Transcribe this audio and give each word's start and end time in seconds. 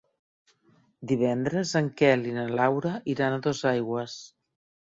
Divendres 1.11 1.75
en 1.81 1.91
Quel 2.01 2.25
i 2.31 2.35
na 2.39 2.47
Laura 2.55 2.97
iran 3.17 3.39
a 3.39 3.45
Dosaigües. 3.47 4.21